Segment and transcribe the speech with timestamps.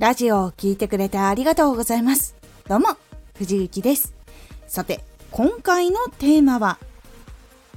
[0.00, 2.34] ラジオを聴いてくれてありがとうございます。
[2.66, 2.96] どうも、
[3.36, 4.14] 藤幸です。
[4.66, 6.78] さて、今回のテーマは、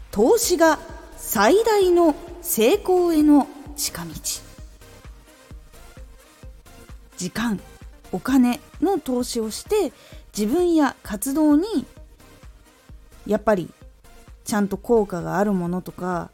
[0.09, 0.79] 投資が
[1.17, 4.12] 最大の成功への近道。
[7.17, 7.59] 時間、
[8.13, 9.91] お金の投資をして
[10.34, 11.85] 自分や活動に
[13.27, 13.70] やっぱり
[14.45, 16.31] ちゃんと効果があるものとか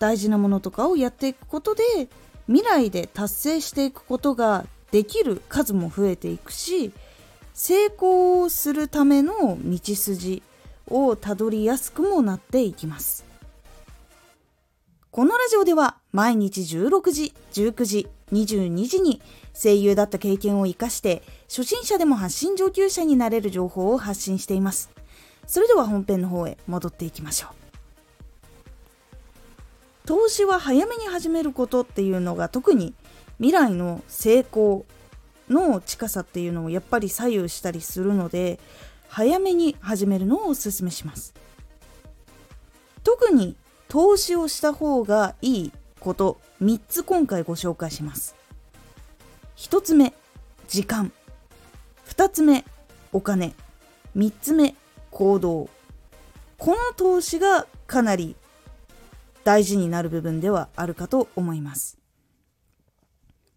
[0.00, 1.84] 大事なものとかをやっていくことで
[2.48, 6.92] 未来で達成していくことができる数も増えていくし
[7.54, 10.42] 成功するための道筋
[10.86, 13.24] をたどりやすくもなっていきます。
[15.10, 19.20] このラジオでは毎日16時19時22時に
[19.54, 24.90] 声優だった経験を生かして初心者でも発信上級者になれる情報を発信しています。
[25.46, 27.54] それでは本編の方へ戻っていきましょう。
[30.06, 32.94] 投資は早めに始めることっていうのが特に
[33.42, 34.86] 未来の成功
[35.48, 38.60] の近さっていうのをやっぱり左右したりするので
[39.08, 41.34] 早めに始めるのをおすすめします。
[43.02, 43.56] 特に
[43.88, 48.36] 投資をした方がいいこと3つ今回ご紹介します。
[49.56, 50.14] 1つ目
[50.68, 51.10] 時間。
[52.06, 52.64] 2つ目
[53.12, 53.54] お金。
[54.16, 54.76] 3つ目
[55.10, 55.68] 行動。
[56.58, 58.36] この投資がかなり
[59.42, 62.01] 大事になる部分ではあるかと思います。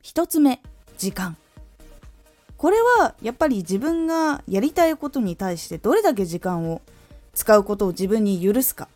[0.06, 0.62] 1つ目
[1.00, 1.36] 時間。
[2.58, 6.84] これはやっぱり自分がやりたいことに対してどれだけ時間を
[7.34, 8.88] 使うことを自分に許すか。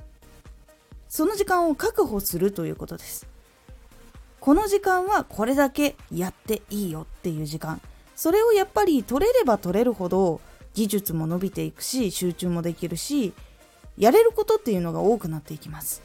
[1.08, 3.26] その時間を確保するということです。
[4.40, 7.82] この時間はこれだけやっていいよっていう時間。
[8.16, 10.40] それをやっぱり取れれば取れるほど
[10.76, 13.34] 技術も伸びていくし集中もできるし
[13.98, 16.04] やれることっていうのが多くなっていきます。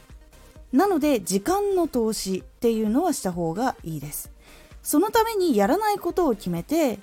[0.73, 4.33] なので時間の投資っていうのはした方がいいです。
[4.85, 7.01] そのためにやらないことを決めて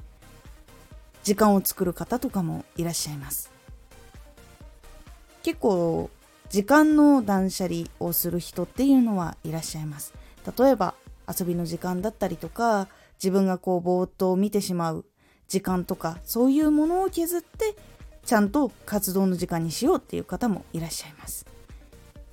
[1.23, 3.51] 時間を作る方とかもいらっしゃいます。
[5.43, 6.09] 結構
[6.49, 10.13] 時間の断捨離をする人っていうのはいらっしゃいます。
[10.57, 10.93] 例えば
[11.27, 15.05] 遊びの時間だったりとか自分がこうぼーっと見てしまう
[15.47, 17.75] 時間とかそういうものを削って
[18.25, 21.47] ちゃんと活動の時間にしようっていう方もいらっしゃいます。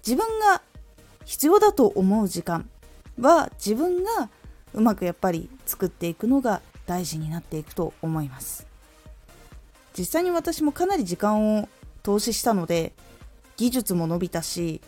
[0.06, 0.62] 自分が
[1.24, 2.68] 必要だと思う時間
[3.18, 4.30] は自分が
[4.74, 8.66] うまくやっぱり作っていくのが大事になっていくと思います。
[9.96, 11.68] 実際に私もかなり時間を
[12.02, 12.92] 投資したので
[13.56, 14.80] 技術も伸びたし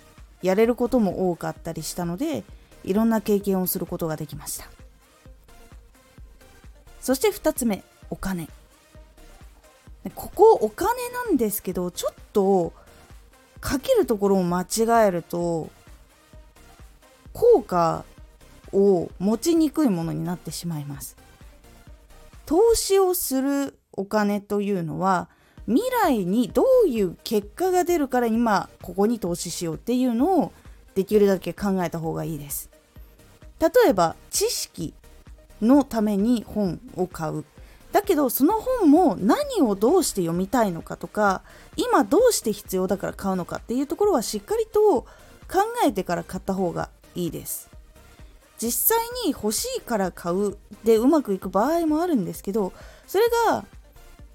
[0.42, 2.44] やれることも多かったりしたので
[2.84, 4.68] いろんな経験をすることができました。
[7.00, 8.48] そして2つ目お金。
[10.14, 12.72] ここお金なんですけどちょっと
[13.60, 15.68] かけるところを間違えると
[17.32, 18.04] 効果
[18.72, 21.16] を持ちにくいものになってしまいます。
[22.46, 25.28] 投資をするお金というのは
[25.66, 30.52] 未来にどういう結果が出るから今ここに投資しようっていうのを
[30.96, 32.70] できるだけ考えた方がいいです。
[33.60, 34.94] 例えば知識
[35.62, 37.44] のために本を買う。
[37.92, 41.42] だけどその本も何をどうして読みたいのかとか
[41.76, 45.06] 今どうして必要だから買うのかっていうところはしっかりと考
[45.86, 47.69] えてから買った方がいいです。
[48.60, 52.72] 実際に欲しいから買うでうまくいく場合もあるんですけど
[53.06, 53.64] それが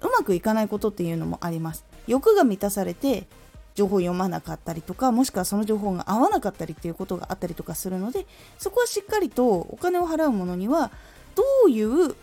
[0.00, 1.84] うまくいかないことっていうのもあります。
[2.06, 3.26] 欲が満たされて
[3.74, 8.26] 情報読まなかったりとかもしくはその情報が合わなかったりっていうことがあったりとかするので
[8.58, 10.90] そこはしっかりとお金を払うものには
[11.34, 12.14] どういう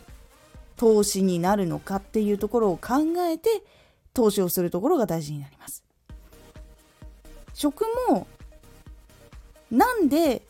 [0.77, 3.63] 投資になるのかっていうところを考えて
[4.13, 5.83] 投資をするところが大事になります。
[7.53, 8.27] 食も
[9.69, 10.41] なんで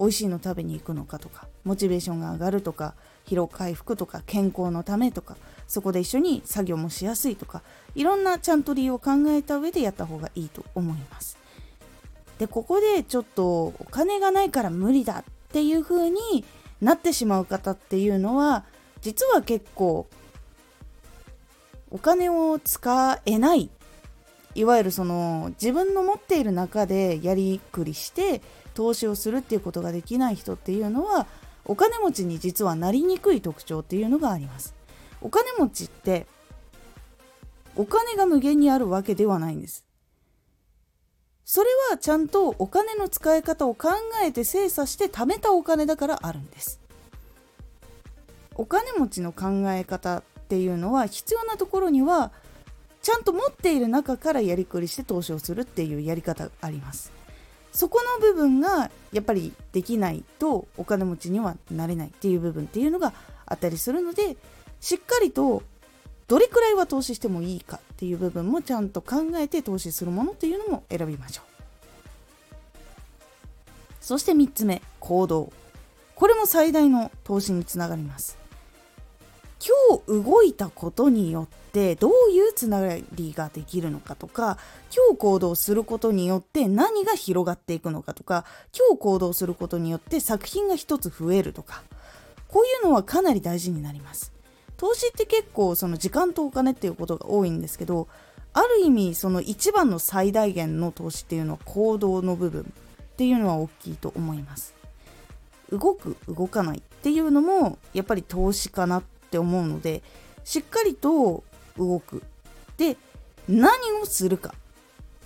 [0.00, 2.94] 美味しいの食べに行くのかとかモチベーションが上がるとか
[3.26, 5.36] 疲労回復とか健康のためとか
[5.68, 7.62] そこで一緒に作業もしやすいとか
[7.94, 11.36] いろんなちゃんと理由を考えた上でやった方がいいと思います。
[12.38, 16.18] でここでちょっとお金がないから無理だっていう風に
[16.80, 18.64] なってしまう方っていうのは
[19.02, 20.06] 実は結構
[21.90, 23.70] お金を使えない。
[24.54, 28.42] いわゆるその自分の持っている中でやりくりして
[28.74, 31.26] 投資をするっていうことができない人っていうのは
[31.64, 34.74] お金持ちに実はなりにくい特徴っていうのがあります
[35.20, 36.26] お金持ちって
[37.76, 39.84] お金が無限にあるわけではないんです。
[41.44, 43.88] それはちゃんとお金の使い方を考
[44.22, 46.80] えて精査して貯めたお金だからあるんです。
[48.54, 52.30] お金持ちの考え方っていうのは必要なところには
[53.02, 57.12] ちゃんと持っている中からやりくりして投資をするっていうやり方があります。
[57.72, 63.12] そこの部分がやっぱりできないとお金持ちにはなれないっていう部分っていうのが
[63.46, 64.36] あったりするので
[64.80, 65.62] しっかりと
[66.26, 71.50] どれくらいは投資してもいいかっていう部分もちゃんと考えて投資するものっていうのも選びましょう。
[74.00, 75.52] そして3つ目行動。
[76.14, 78.39] これも最大の投資につながります。
[79.90, 84.56] 今日動いたことによってどういうつながりができるのかとか
[84.94, 88.44] 今日行動することによって何が広がっていくのかとか
[88.76, 91.82] 今日行動することによって作品が一つ増えるとか
[92.46, 94.32] こういうのはかなり大事になります。
[94.76, 98.08] 投資って結構その時間とお金っていうことが多いんですけど
[98.54, 102.64] ある意味その一番の最大限の投資っていうのは行動の部分っ
[103.16, 104.74] ていうのは大きいと思います。
[105.70, 110.02] 動く動かないっていうのもやっぱり投資かなっって思うので
[110.42, 111.44] しっかりと
[111.78, 112.24] 動く。
[112.76, 112.96] で
[113.48, 113.70] 何
[114.02, 114.54] をするか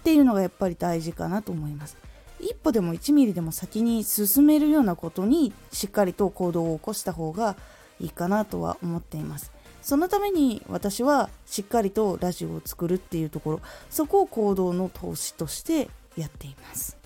[0.00, 1.96] っていうのがやっぱり大事かなと思います。
[2.38, 7.56] 一歩でも1ミリでも先に進めるようなことにしっかりと行動を起こした方が
[7.98, 9.50] いいかなとは思っています。
[9.80, 13.60] そのために私はしっかりとラジオを作るっていうところ
[13.90, 16.98] そこを行動の投資としてやっています。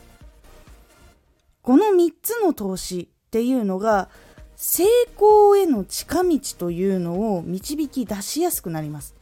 [1.62, 4.08] この3つの投資っていうのが
[4.60, 4.82] 成
[5.16, 9.14] 功への近道というのを導き出しやすくなります。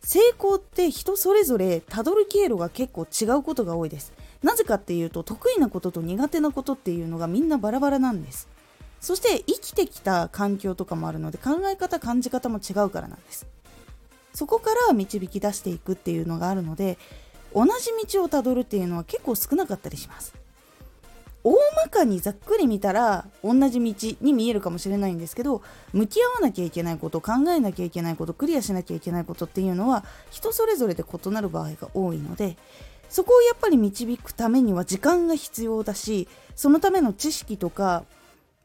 [0.00, 4.12] 成功って人それぞれたどる経路が結構違うことが多いです。
[4.44, 8.48] なぜかっていうと得意なことと苦手なことっていうのがみんなバラバラなんです。
[9.00, 13.48] そして生きてきた環境とかもあるので考え方感じ方も違うからなんです。
[14.34, 16.96] そこから導き出していくっていうのがあるので
[17.52, 20.32] 同じ道をたどるっていうのは結構少なかったりします。
[21.42, 32.56] 大まかにざっくり見たら同じ道に見えるかもしれないんですけど向き合わなきゃいけないこと考えなきゃいけないことクリアしなきゃいけないことっていうのは人それぞれで異なる場合が多いので
[33.08, 38.04] そこをやっぱり導くためには時間が必要だしそのための知識とか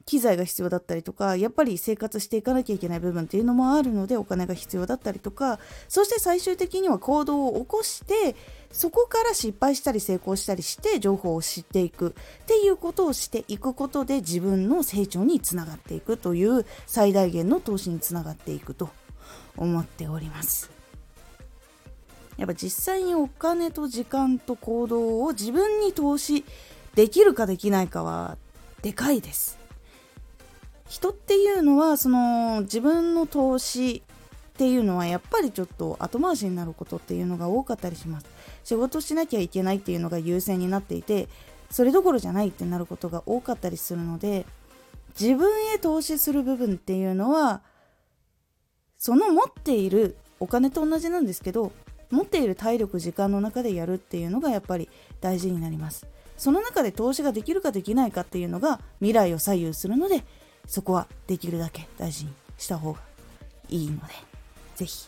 [0.05, 8.35] 機材が必要だったりとかやっぱり生活していかなきゃいけない部分っていうのもあるのでお金が必要だったりとかそして最終的には行動を起こして
[8.71, 18.89] そこから失敗したり成功したりして情報を知っていくっていうことをしていくことで自分の成長につながっていくという最大限の投資につながっていくと
[19.57, 20.69] 思っております。
[22.37, 26.43] やっぱ実際にお金と時間と行動を自分に投資
[26.93, 28.37] できるかできないかは
[28.81, 29.64] でかいです。
[30.95, 38.25] 人っていうのはその自分の投資っていうのはやっぱりちょっと後回しになることっていうのが多かったりします。
[38.63, 41.27] 仕事しなきゃいけないっていうのが優先になっていて
[41.69, 44.45] それどころじゃないってなることが多かったりするので
[45.19, 47.61] 自分へ投資する部分っていうのは
[48.97, 51.73] その持っているお金と同じなんですけど
[52.09, 54.87] 持っている体力時間の中でやるっていうのがやっぱり
[55.19, 56.07] 大事になります。
[56.37, 60.23] その中で投資ができるかできないかっていうのが未来を左右するので
[60.67, 62.99] そこはできるだけ大事にした方が
[63.69, 64.13] いいので
[64.75, 65.07] 是非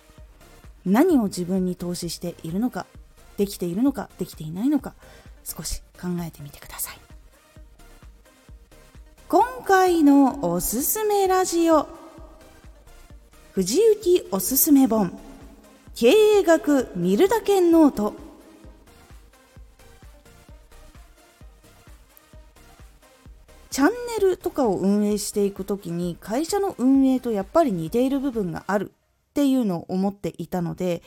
[0.85, 2.85] 何を自分に投資しているのか
[3.37, 4.93] できているのかできていないのか
[5.43, 6.99] 少し考えてみてください。
[9.29, 11.87] 今回のおすすめラジオ
[13.51, 15.19] 藤幸おすすめ本
[15.95, 18.26] 経営学見るだけノート。
[23.77, 31.03] チャンネルとかを運営していく時に会社の運営とやっぱり似ている部分があるっていうのを思っていたので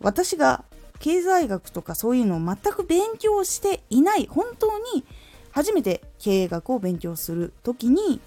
[0.00, 0.64] 私が
[1.00, 5.04] 経済学とかそういうのを全く勉強していない本当に
[5.50, 8.22] 初めて経営学を勉強する時に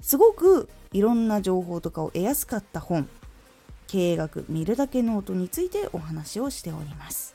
[0.00, 3.10] すごくいろんな情報とかを得やすかった本
[3.88, 7.34] 経営学見るだけノートについてお話をしております。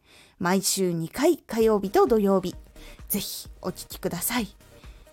[0.41, 2.55] 毎週2回火曜日と土曜日。
[3.09, 4.47] ぜひお聴きください。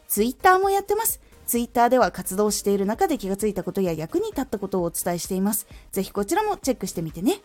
[0.09, 1.21] ツイッターもやってます。
[1.47, 5.67] ツイッターでは活動している中で気がついたことや役に立ったことをお伝えしています。
[5.93, 7.43] ぜひこちらもチェックしてみてね。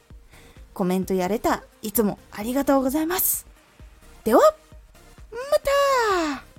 [0.74, 3.46] コメントやれた、いつもありがとうございます。
[4.24, 5.38] では、ま
[6.40, 6.53] た